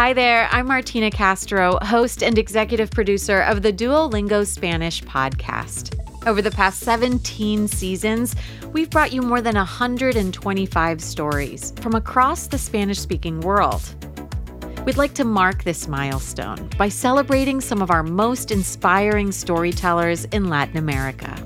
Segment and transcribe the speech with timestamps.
[0.00, 5.94] Hi there, I'm Martina Castro, host and executive producer of the Duolingo Spanish podcast.
[6.26, 8.34] Over the past 17 seasons,
[8.72, 13.82] we've brought you more than 125 stories from across the Spanish speaking world.
[14.86, 20.48] We'd like to mark this milestone by celebrating some of our most inspiring storytellers in
[20.48, 21.36] Latin America.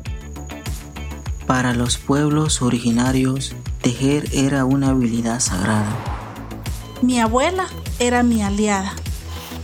[1.48, 3.52] Para los pueblos originarios,
[3.82, 6.13] tejer era una habilidad sagrada.
[7.02, 7.66] Mi abuela
[7.98, 8.94] era mi aliada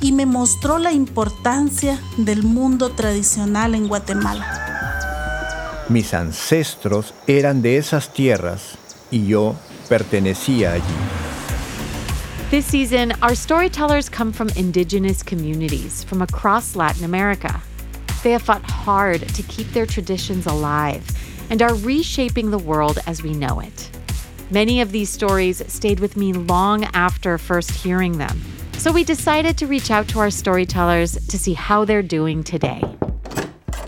[0.00, 5.86] y me mostró la importancia del mundo tradicional en Guatemala.
[5.88, 8.78] Mis ancestros eran de esas tierras
[9.10, 9.54] y yo
[9.88, 10.84] pertenecía allí.
[12.50, 17.62] This season, our storytellers come from indigenous communities from across Latin America.
[18.22, 21.02] They have fought hard to keep their traditions alive
[21.48, 23.90] and are reshaping the world as we know it.
[24.52, 28.42] Many of these stories stayed with me long after first hearing them.
[28.78, 32.82] So we decided to reach out to our storytellers to see how they're doing today.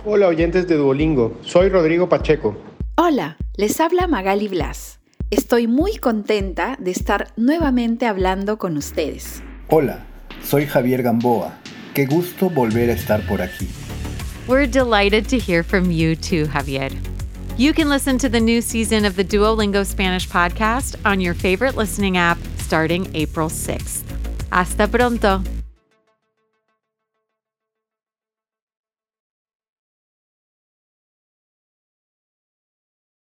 [0.05, 2.55] Hola oyentes de Duolingo, soy Rodrigo Pacheco.
[2.97, 4.98] Hola, les habla Magali Blas.
[5.33, 9.42] Estoy muy contenta de estar nuevamente hablando con ustedes.
[9.69, 10.05] Hola,
[10.45, 11.58] soy Javier Gamboa.
[11.92, 13.67] Qué gusto volver a estar por aquí.
[14.47, 16.92] We're delighted to hear from you too, Javier.
[17.62, 21.77] You can listen to the new season of the Duolingo Spanish podcast on your favorite
[21.77, 24.02] listening app starting April 6th.
[24.50, 25.61] Hasta pronto.